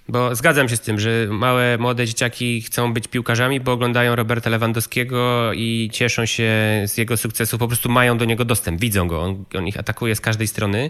[0.07, 4.49] bo zgadzam się z tym, że małe, młode dzieciaki chcą być piłkarzami, bo oglądają Roberta
[4.49, 6.51] Lewandowskiego i cieszą się
[6.85, 10.15] z jego sukcesu, po prostu mają do niego dostęp, widzą go, on, on ich atakuje
[10.15, 10.89] z każdej strony.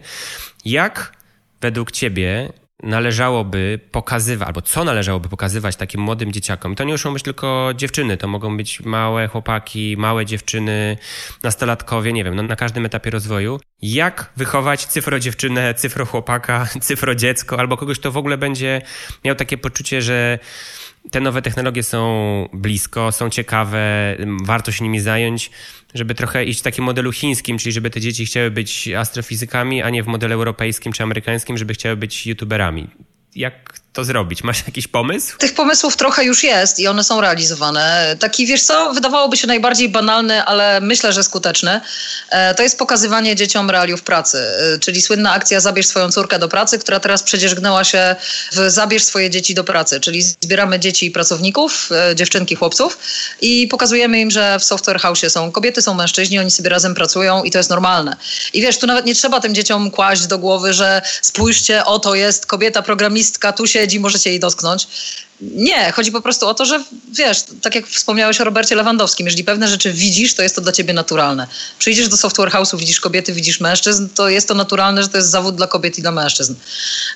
[0.66, 1.14] Jak
[1.62, 6.76] według ciebie należałoby pokazywać, albo co należałoby pokazywać takim młodym dzieciakom.
[6.76, 10.98] To nie muszą być tylko dziewczyny, to mogą być małe chłopaki, małe dziewczyny,
[11.44, 13.60] nastolatkowie, nie wiem, no, na każdym etapie rozwoju.
[13.82, 18.82] Jak wychować cyfro dziewczynę, cyfro chłopaka, cyfro dziecko, albo kogoś, kto w ogóle będzie
[19.26, 20.40] miał takie poczucie, że
[21.12, 25.52] te nowe technologie są blisko, są ciekawe, warto się nimi zająć,
[25.94, 29.90] żeby trochę iść w takim modelu chińskim, czyli żeby te dzieci chciały być astrofizykami, a
[29.90, 32.88] nie w modelu europejskim czy amerykańskim, żeby chciały być youtuberami.
[33.36, 34.44] Jak to zrobić?
[34.44, 35.38] Masz jakiś pomysł?
[35.38, 38.16] Tych pomysłów trochę już jest i one są realizowane.
[38.20, 41.82] Taki, wiesz co, wydawałoby się najbardziej banalny, ale myślę, że skuteczny.
[42.30, 46.48] E, to jest pokazywanie dzieciom realiów pracy, e, czyli słynna akcja Zabierz swoją córkę do
[46.48, 48.16] pracy, która teraz przedzierzgnęła się
[48.52, 53.00] w Zabierz swoje dzieci do pracy, czyli zbieramy dzieci pracowników, e, dziewczynki, chłopców
[53.42, 57.44] i pokazujemy im, że w software house są kobiety, są mężczyźni, oni sobie razem pracują
[57.44, 58.16] i to jest normalne.
[58.54, 62.46] I wiesz, tu nawet nie trzeba tym dzieciom kłaść do głowy, że spójrzcie, oto jest
[62.46, 64.88] kobieta programistka, tu się siedzi, możecie jej dotknąć.
[65.42, 69.44] Nie, chodzi po prostu o to, że wiesz, tak jak wspomniałeś o Robercie Lewandowskim, jeżeli
[69.44, 71.48] pewne rzeczy widzisz, to jest to dla ciebie naturalne.
[71.80, 75.30] Przyjdziesz do software house'u, widzisz kobiety, widzisz mężczyzn, to jest to naturalne, że to jest
[75.30, 76.56] zawód dla kobiet i dla mężczyzn.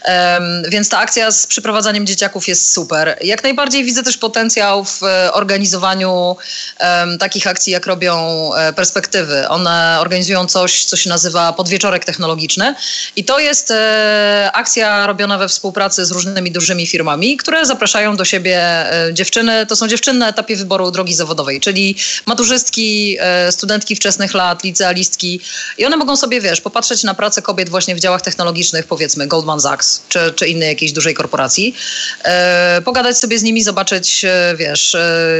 [0.06, 3.18] Um, więc ta akcja z przyprowadzaniem dzieciaków jest super.
[3.22, 6.36] Jak najbardziej widzę też potencjał w e, organizowaniu
[6.80, 8.16] um, takich akcji, jak robią
[8.54, 9.48] e, perspektywy.
[9.48, 12.76] One organizują coś, co się nazywa podwieczorek technologiczny
[13.16, 18.26] i to jest e, akcja robiona we współpracy z różnymi dużymi firmami, które zapraszają do
[18.26, 19.66] siebie e, dziewczyny.
[19.66, 25.42] To są dziewczyny na etapie wyboru drogi zawodowej, czyli maturzystki, e, studentki wczesnych lat, licealistki
[25.78, 29.62] i one mogą sobie, wiesz, popatrzeć na pracę kobiet właśnie w działach technologicznych, powiedzmy Goldman
[29.62, 31.76] Sachs czy, czy innej jakiejś dużej korporacji,
[32.24, 34.98] e, pogadać sobie z nimi, zobaczyć, wiesz,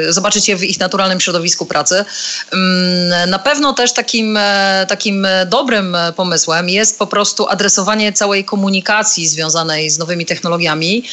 [0.10, 2.06] zobaczyć je w ich naturalnym środowisku pracy.
[2.54, 4.40] Mm, na pewno też takim,
[4.88, 11.04] takim dobrym pomysłem jest po prostu adresowanie całej komunikacji związanej z nowymi technologiami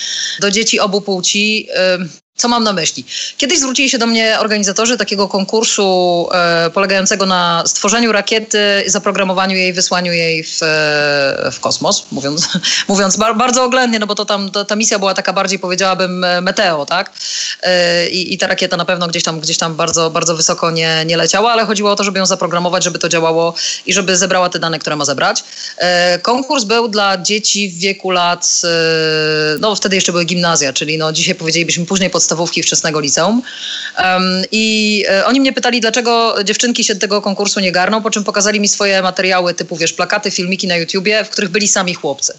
[0.41, 1.69] do dzieci obu płci die
[2.37, 3.05] co mam na myśli?
[3.39, 9.73] Kiedyś zwrócili się do mnie organizatorzy takiego konkursu e, polegającego na stworzeniu rakiety, zaprogramowaniu jej,
[9.73, 12.49] wysłaniu jej w, e, w kosmos, mówiąc,
[12.89, 16.25] mówiąc bar, bardzo oględnie, no bo to tam, to, ta misja była taka bardziej, powiedziałabym,
[16.25, 17.13] e, meteo, tak?
[17.63, 21.05] E, I, I ta rakieta na pewno gdzieś tam, gdzieś tam bardzo, bardzo wysoko nie,
[21.07, 23.55] nie leciała, ale chodziło o to, żeby ją zaprogramować, żeby to działało
[23.87, 25.45] i żeby zebrała te dane, które ma zebrać.
[25.77, 28.69] E, konkurs był dla dzieci w wieku lat, e,
[29.61, 33.43] no wtedy jeszcze były gimnazja, czyli no dzisiaj powiedzielibyśmy później pod podstawówki wczesnego liceum.
[33.99, 38.25] Um, I e, oni mnie pytali, dlaczego dziewczynki się tego konkursu nie garną, po czym
[38.25, 42.35] pokazali mi swoje materiały typu, wiesz, plakaty, filmiki na YouTubie, w których byli sami chłopcy.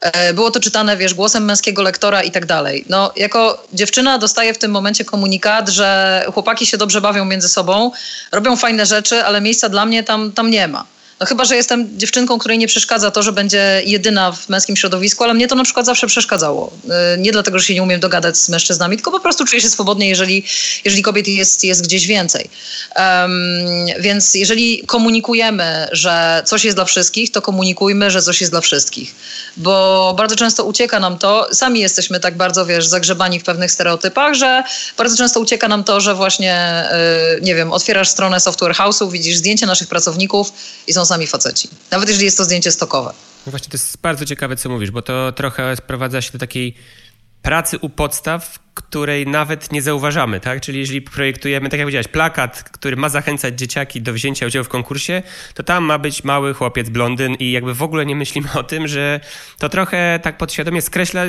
[0.00, 2.84] E, było to czytane, wiesz, głosem męskiego lektora i tak dalej.
[2.88, 7.90] No, jako dziewczyna dostaję w tym momencie komunikat, że chłopaki się dobrze bawią między sobą,
[8.32, 10.84] robią fajne rzeczy, ale miejsca dla mnie tam, tam nie ma.
[11.20, 15.24] No chyba, że jestem dziewczynką, której nie przeszkadza to, że będzie jedyna w męskim środowisku,
[15.24, 16.72] ale mnie to na przykład zawsze przeszkadzało.
[17.14, 19.68] Y, nie dlatego, że się nie umiem dogadać z mężczyznami, tylko po prostu czuję się
[19.68, 20.44] swobodnie, jeżeli,
[20.84, 22.50] jeżeli kobiet jest, jest gdzieś więcej.
[22.96, 23.32] Um,
[24.00, 29.14] więc jeżeli komunikujemy, że coś jest dla wszystkich, to komunikujmy, że coś jest dla wszystkich.
[29.56, 34.34] Bo bardzo często ucieka nam to, sami jesteśmy tak bardzo, wiesz, zagrzebani w pewnych stereotypach,
[34.34, 34.62] że
[34.96, 36.84] bardzo często ucieka nam to, że właśnie,
[37.32, 40.52] yy, nie wiem, otwierasz stronę software house'u, widzisz zdjęcia naszych pracowników
[40.86, 41.68] i są sami faceci.
[41.90, 43.12] Nawet jeżeli jest to zdjęcie stokowe.
[43.46, 46.74] No właśnie, to jest bardzo ciekawe, co mówisz, bo to trochę sprowadza się do takiej
[47.42, 50.60] pracy u podstaw, której nawet nie zauważamy, tak?
[50.60, 54.68] Czyli jeżeli projektujemy, tak jak powiedziałeś, plakat, który ma zachęcać dzieciaki do wzięcia udziału w
[54.68, 55.22] konkursie,
[55.54, 58.88] to tam ma być mały chłopiec blondyn i jakby w ogóle nie myślimy o tym,
[58.88, 59.20] że
[59.58, 61.22] to trochę tak podświadomie skreśla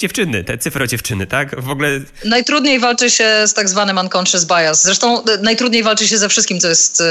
[0.00, 1.62] dziewczyny, te cyfro dziewczyny, tak?
[1.62, 1.88] W ogóle...
[2.24, 4.82] Najtrudniej walczy się z tak zwanym unconscious bias.
[4.82, 7.02] Zresztą e, najtrudniej walczy się ze wszystkim, co jest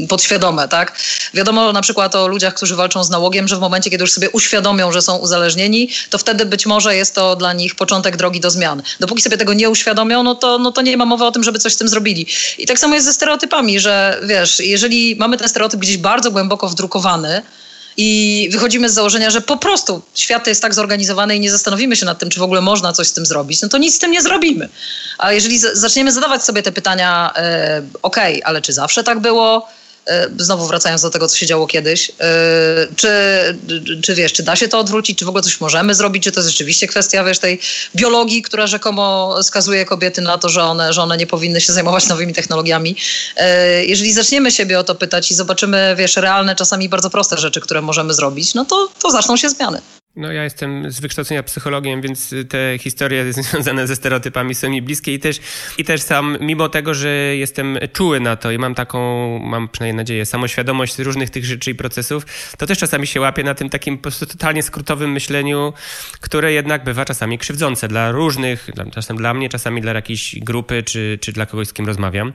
[0.00, 0.98] yy, podświadome, tak?
[1.34, 4.30] Wiadomo na przykład o ludziach, którzy walczą z nałogiem, że w momencie, kiedy już sobie
[4.30, 8.50] uświadomią, że są uzależnieni, to wtedy być może jest to dla nich początek drogi do
[8.50, 8.82] zmian.
[9.00, 11.58] Dopóki sobie tego nie uświadomią, no to, no to nie ma mowy o tym, żeby
[11.58, 12.26] coś z tym zrobili.
[12.58, 16.68] I tak samo jest ze stereotypami, że wiesz, jeżeli mamy ten stereotyp gdzieś bardzo głęboko
[16.68, 17.42] wdrukowany,
[17.96, 22.06] i wychodzimy z założenia, że po prostu świat jest tak zorganizowany i nie zastanowimy się
[22.06, 24.10] nad tym, czy w ogóle można coś z tym zrobić, no to nic z tym
[24.10, 24.68] nie zrobimy.
[25.18, 29.68] A jeżeli zaczniemy zadawać sobie te pytania, e, okay, ale czy zawsze tak było?
[30.06, 32.14] E, znowu wracając do tego, co się działo kiedyś, e,
[32.96, 33.08] czy,
[34.02, 36.40] czy wiesz, czy da się to odwrócić, czy w ogóle coś możemy zrobić, czy to
[36.40, 37.60] jest rzeczywiście kwestia, wiesz, tej
[37.96, 42.08] biologii, która rzekomo skazuje kobiety na to, że one, że one nie powinny się zajmować
[42.16, 42.96] nowymi technologiami.
[43.36, 47.60] E, jeżeli zaczniemy siebie o to pytać i zobaczymy, wiesz, realne, czasami bardzo proste rzeczy,
[47.60, 49.80] które możemy zrobić, no to, to zaczną się zmiany.
[50.16, 55.14] No ja jestem z wykształcenia psychologiem, więc te historie związane ze stereotypami są mi bliskie
[55.14, 55.40] i też,
[55.78, 58.98] i też sam, mimo tego, że jestem czuły na to i mam taką,
[59.38, 62.26] mam przynajmniej nadzieję, samoświadomość różnych tych rzeczy i procesów,
[62.58, 65.72] to też czasami się łapię na tym takim po prostu totalnie skrótowym myśleniu,
[66.20, 71.18] które jednak bywa czasami krzywdzące dla różnych, czasem dla mnie, czasami dla jakiejś grupy, czy,
[71.20, 72.32] czy dla kogoś, z kim rozmawiam.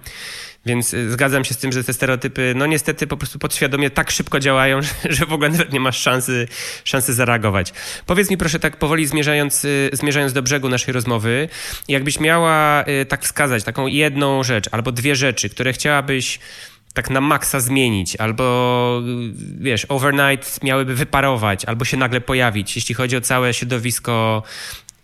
[0.65, 4.12] Więc y, zgadzam się z tym, że te stereotypy, no niestety po prostu podświadomie tak
[4.12, 6.47] szybko działają, że w ogóle nawet nie masz szansy,
[6.84, 7.74] szansy zareagować.
[8.06, 11.50] Powiedz mi proszę tak powoli zmierzając, y, zmierzając do brzegu naszej rozmowy,
[11.88, 16.39] jakbyś miała y, tak wskazać taką jedną rzecz albo dwie rzeczy, które chciałabyś
[16.93, 19.02] tak na maksa zmienić, albo
[19.60, 24.43] wiesz, overnight miałyby wyparować, albo się nagle pojawić, jeśli chodzi o całe środowisko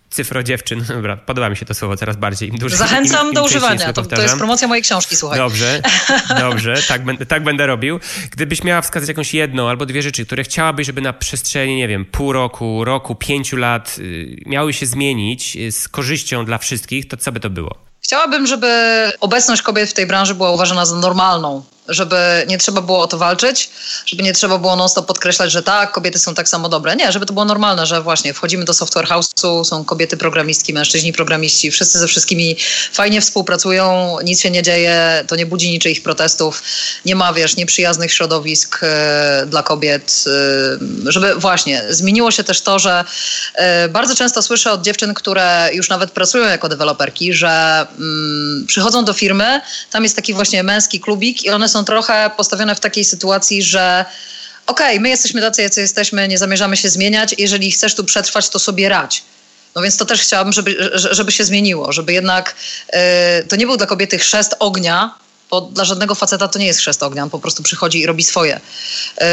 [0.09, 0.83] cyfro dziewczyn.
[0.95, 2.49] Dobra, podoba mi się to słowo coraz bardziej.
[2.49, 3.93] Im dłużej, Zachęcam im, im do używania.
[3.93, 5.37] To, to, jest promocja mojej książki, słuchaj.
[5.37, 5.81] Dobrze,
[6.39, 7.99] dobrze, tak, będę, tak będę robił.
[8.31, 12.05] Gdybyś miała wskazać jakąś jedną albo dwie rzeczy, które chciałabyś, żeby na przestrzeni, nie wiem,
[12.05, 17.17] pół roku, roku, pięciu lat y, miały się zmienić y, z korzyścią dla wszystkich, to
[17.17, 17.75] co by to było?
[18.01, 18.67] Chciałabym, żeby
[19.19, 23.17] obecność kobiet w tej branży była uważana za normalną żeby nie trzeba było o to
[23.17, 23.69] walczyć,
[24.05, 26.95] żeby nie trzeba było non-stop podkreślać, że tak, kobiety są tak samo dobre.
[26.95, 31.13] Nie, żeby to było normalne, że właśnie wchodzimy do software house'u, są kobiety programistki, mężczyźni
[31.13, 32.57] programiści, wszyscy ze wszystkimi
[32.93, 36.63] fajnie współpracują, nic się nie dzieje, to nie budzi niczyich protestów,
[37.05, 42.79] nie ma, wiesz, nieprzyjaznych środowisk e, dla kobiet, e, żeby właśnie, zmieniło się też to,
[42.79, 43.03] że
[43.55, 49.05] e, bardzo często słyszę od dziewczyn, które już nawet pracują jako deweloperki, że mm, przychodzą
[49.05, 53.05] do firmy, tam jest taki właśnie męski klubik i one są trochę postawione w takiej
[53.05, 54.05] sytuacji, że
[54.67, 58.49] okej, okay, my jesteśmy tacy, jacy jesteśmy, nie zamierzamy się zmieniać, jeżeli chcesz tu przetrwać,
[58.49, 59.23] to sobie radź.
[59.75, 62.55] No więc to też chciałabym, żeby, żeby się zmieniło, żeby jednak
[62.93, 62.99] yy,
[63.49, 65.15] to nie był dla kobiety chrzest ognia,
[65.49, 68.23] bo dla żadnego faceta to nie jest chrzest ognia, on po prostu przychodzi i robi
[68.23, 68.59] swoje.
[69.21, 69.25] Yy,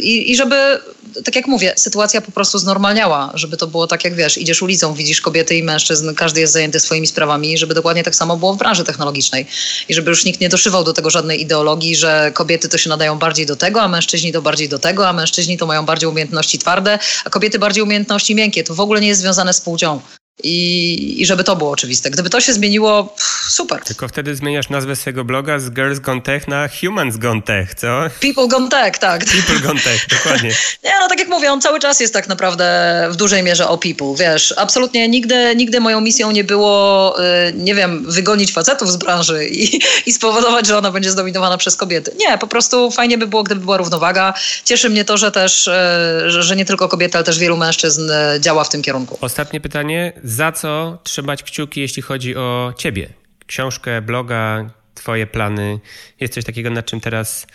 [0.00, 0.80] I, żeby,
[1.24, 4.94] tak jak mówię, sytuacja po prostu znormalniała, żeby to było tak jak wiesz, idziesz ulicą,
[4.94, 8.58] widzisz kobiety i mężczyzn, każdy jest zajęty swoimi sprawami, żeby dokładnie tak samo było w
[8.58, 9.46] branży technologicznej.
[9.88, 13.18] I żeby już nikt nie doszywał do tego żadnej ideologii, że kobiety to się nadają
[13.18, 16.58] bardziej do tego, a mężczyźni to bardziej do tego, a mężczyźni to mają bardziej umiejętności
[16.58, 18.64] twarde, a kobiety bardziej umiejętności miękkie.
[18.64, 20.00] To w ogóle nie jest związane z płcią.
[20.42, 22.10] I, I żeby to było oczywiste.
[22.10, 23.80] Gdyby to się zmieniło, pff, super.
[23.80, 28.02] Tylko wtedy zmieniasz nazwę swojego bloga z Girls Gone Tech na Humans Gone Tech, co?
[28.20, 29.24] People Gone Tech, tak.
[29.24, 30.48] People Gone Tech, dokładnie.
[30.84, 32.64] Nie, no tak jak mówię, on cały czas jest tak naprawdę
[33.10, 34.54] w dużej mierze o people, wiesz.
[34.56, 37.16] Absolutnie nigdy, nigdy moją misją nie było,
[37.48, 41.76] y, nie wiem, wygonić facetów z branży i, i spowodować, że ona będzie zdominowana przez
[41.76, 42.12] kobiety.
[42.18, 44.34] Nie, po prostu fajnie by było, gdyby była równowaga.
[44.64, 45.70] Cieszy mnie to, że też, y,
[46.26, 49.18] że, że nie tylko kobiety, ale też wielu mężczyzn y, działa w tym kierunku.
[49.20, 53.08] Ostatnie pytanie za co trzymać kciuki, jeśli chodzi o ciebie?
[53.46, 55.80] Książkę, bloga, twoje plany.
[56.20, 57.46] Jest coś takiego, nad czym teraz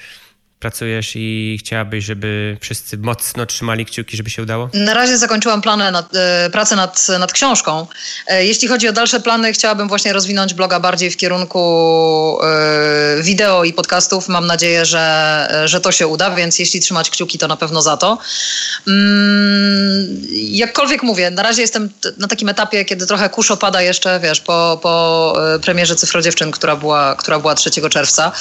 [0.60, 4.70] pracujesz i chciałabyś, żeby wszyscy mocno trzymali kciuki, żeby się udało?
[4.74, 7.88] Na razie zakończyłam plany nad, e, pracę nad, nad książką.
[8.28, 11.60] E, jeśli chodzi o dalsze plany, chciałabym właśnie rozwinąć bloga bardziej w kierunku
[12.44, 14.28] e, wideo i podcastów.
[14.28, 17.98] Mam nadzieję, że, że to się uda, więc jeśli trzymać kciuki, to na pewno za
[17.98, 18.18] to.
[18.88, 24.42] Mm, jakkolwiek mówię, na razie jestem na takim etapie, kiedy trochę kurz opada jeszcze, wiesz,
[24.42, 28.32] po, po premierze Cyfro Dziewczyn, która była, która była 3 czerwca.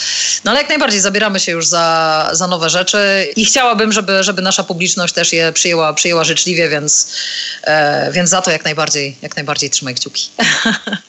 [0.45, 2.99] No ale jak najbardziej zabieramy się już za za, nowe rzeczy
[3.37, 7.17] i chciałabym, żeby, żeby nasza publiczność też je przyjęła, przyjęła życzliwie, więc,
[7.63, 10.29] e, więc za to jak najbardziej, jak najbardziej trzymaj kciuki.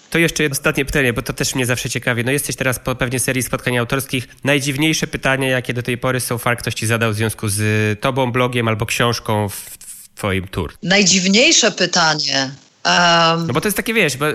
[0.10, 2.26] To jeszcze jedno ostatnie pytanie, bo to też mnie zawsze ciekawi.
[2.26, 4.28] No jesteś teraz po pewnie serii spotkań autorskich.
[4.44, 7.62] Najdziwniejsze pytanie, jakie do tej pory so far ktoś ci zadał w związku z
[8.00, 10.74] tobą, blogiem albo książką w, w twoim tour?
[10.84, 12.52] Najdziwniejsze pytanie.
[12.86, 13.48] Um...
[13.48, 14.26] No bo to jest takie, wiesz, bo,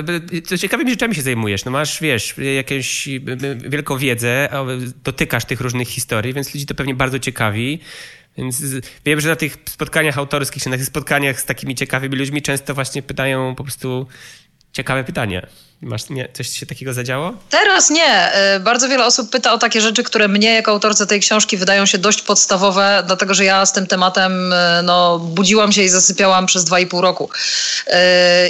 [0.49, 1.65] to ciekawymi rzeczami się zajmujesz.
[1.65, 3.09] No masz, wiesz, jakąś
[3.57, 4.49] wielką wiedzę,
[5.05, 7.81] dotykasz tych różnych historii, więc ludzi to pewnie bardzo ciekawi.
[8.39, 8.63] Więc
[9.05, 12.75] wiem, że na tych spotkaniach autorskich, czy na tych spotkaniach z takimi ciekawymi ludźmi często
[12.75, 14.07] właśnie pytają po prostu
[14.73, 15.47] ciekawe pytania.
[15.85, 17.33] Masz, nie, coś się takiego zadziało?
[17.51, 18.33] Teraz nie.
[18.57, 21.87] Y, bardzo wiele osób pyta o takie rzeczy, które mnie jako autorce tej książki wydają
[21.87, 26.47] się dość podstawowe, dlatego że ja z tym tematem y, no, budziłam się i zasypiałam
[26.47, 27.31] przez dwa i pół roku.
[27.87, 27.93] Y,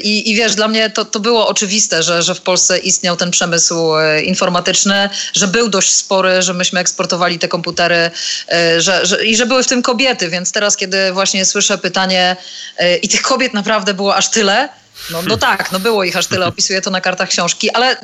[0.00, 3.30] I, i wiesz, dla mnie to, to było oczywiste, że, że w Polsce istniał ten
[3.30, 3.84] przemysł
[4.24, 8.10] informatyczny, że był dość spory, że myśmy eksportowali te komputery
[8.78, 12.36] że, że, i że były w tym kobiety, więc teraz, kiedy właśnie słyszę pytanie
[13.02, 14.68] i tych kobiet naprawdę było aż tyle,
[15.10, 17.96] no, no tak, no było ich aż tyle, opisuję to na kartach książki, ale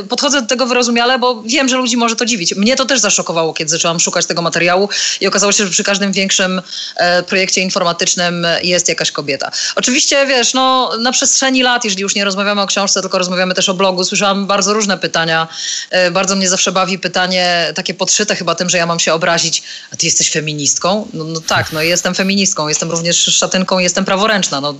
[0.00, 2.54] y, podchodzę do tego wyrozumiale, bo wiem, że ludzi może to dziwić.
[2.54, 4.88] Mnie to też zaszokowało, kiedy zaczęłam szukać tego materiału
[5.20, 6.62] i okazało się, że przy każdym większym
[6.96, 9.50] e, projekcie informatycznym jest jakaś kobieta.
[9.76, 13.68] Oczywiście, wiesz, no na przestrzeni lat, jeżeli już nie rozmawiamy o książce, tylko rozmawiamy też
[13.68, 15.48] o blogu, słyszałam bardzo różne pytania.
[15.90, 19.62] E, bardzo mnie zawsze bawi pytanie, takie podszyte chyba tym, że ja mam się obrazić,
[19.92, 21.08] a ty jesteś feministką?
[21.12, 24.60] No, no tak, no jestem feministką, jestem również szatynką, jestem praworęczna.
[24.60, 24.74] No,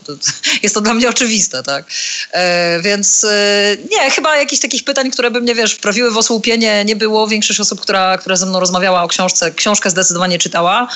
[0.62, 1.84] jest to dla mnie oczywiste tak?
[2.32, 6.84] E, więc e, nie, chyba jakichś takich pytań, które by mnie, wiesz, wprawiły w osłupienie
[6.84, 7.28] nie było.
[7.28, 10.88] Większość osób, która, która ze mną rozmawiała o książce, książkę zdecydowanie czytała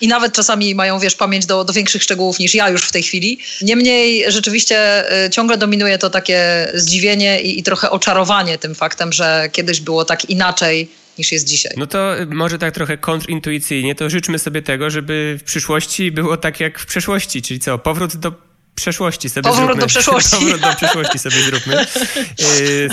[0.00, 3.02] i nawet czasami mają, wiesz, pamięć do, do większych szczegółów niż ja już w tej
[3.02, 3.38] chwili.
[3.62, 4.76] Niemniej rzeczywiście
[5.24, 10.04] e, ciągle dominuje to takie zdziwienie i, i trochę oczarowanie tym faktem, że kiedyś było
[10.04, 11.72] tak inaczej niż jest dzisiaj.
[11.76, 16.60] No to może tak trochę kontrintuicyjnie, to życzmy sobie tego, żeby w przyszłości było tak
[16.60, 18.32] jak w przeszłości, czyli co, powrót do
[18.76, 19.80] przeszłości sobie Powrót zróbmy.
[19.80, 20.36] do przeszłości.
[20.36, 21.76] Powrót do przeszłości sobie zróbmy.
[21.80, 21.86] E,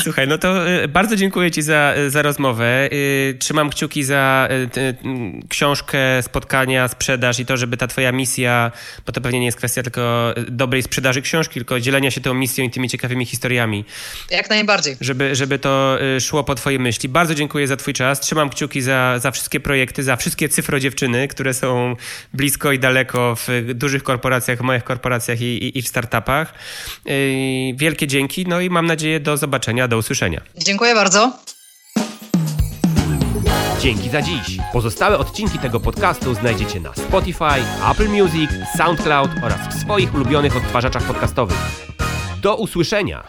[0.03, 2.65] słuchaj, no to e, bardzo dziękuję Ci za, za rozmowę.
[2.65, 2.89] E,
[3.33, 4.47] trzymam kciuki za
[5.49, 8.71] książkę, spotkania, sprzedaż i to, żeby ta Twoja misja,
[9.05, 12.65] bo to pewnie nie jest kwestia tylko dobrej sprzedaży książki, tylko dzielenia się tą misją
[12.65, 13.85] i tymi ciekawymi historiami.
[14.31, 14.97] Jak najbardziej.
[15.01, 17.09] Żeby, żeby to szło po Twojej myśli.
[17.09, 18.19] Bardzo dziękuję za Twój czas.
[18.19, 21.95] Trzymam kciuki za, za wszystkie projekty, za wszystkie cyfrodziewczyny, które są
[22.33, 26.53] blisko i daleko w dużych korporacjach, w małych korporacjach i, i i w startupach.
[27.05, 27.13] Yy,
[27.75, 30.41] wielkie dzięki, no i mam nadzieję do zobaczenia, do usłyszenia.
[30.57, 31.31] Dziękuję bardzo.
[33.79, 34.57] Dzięki za dziś.
[34.73, 41.03] Pozostałe odcinki tego podcastu znajdziecie na Spotify, Apple Music, SoundCloud oraz w swoich ulubionych odtwarzaczach
[41.03, 41.57] podcastowych.
[42.41, 43.23] Do usłyszenia!